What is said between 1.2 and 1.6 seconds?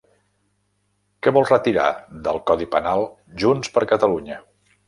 Què vol